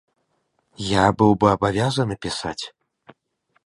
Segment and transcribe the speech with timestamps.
[0.85, 2.61] Я быў бы абавязаны пісаць.